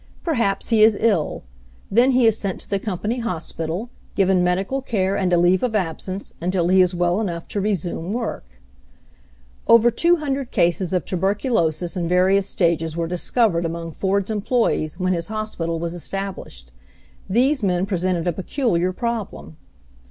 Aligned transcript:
Perhaps 0.23 0.69
he 0.69 0.81
is 0.81 0.97
ill. 0.99 1.43
Then 1.91 2.09
he 2.13 2.25
is 2.25 2.35
sent 2.35 2.59
to 2.61 2.69
the 2.71 2.79
com 2.79 2.97
pany 2.97 3.21
hospital, 3.21 3.91
given 4.15 4.43
medical 4.43 4.81
care 4.81 5.15
and 5.15 5.31
a 5.31 5.37
leave 5.37 5.61
of 5.61 5.75
absence 5.75 6.33
until 6.41 6.69
he 6.69 6.81
is 6.81 6.95
well 6.95 7.21
enough 7.21 7.47
to 7.49 7.61
resume 7.61 8.11
work. 8.11 8.43
Over 9.67 9.91
200 9.91 10.49
cases 10.49 10.91
of 10.91 11.05
tuberculosis 11.05 11.95
in 11.95 12.07
various 12.07 12.47
stages 12.49 12.97
were 12.97 13.07
discovered 13.07 13.63
among 13.63 13.91
Ford's 13.91 14.31
employees 14.31 14.99
when 14.99 15.13
his 15.13 15.27
hospital 15.27 15.77
was 15.77 15.93
established. 15.93 16.71
These 17.29 17.61
men 17.61 17.85
pre 17.85 17.99
sented 17.99 18.25
a 18.25 18.33
peculiar 18.33 18.91
problem. 18.93 19.55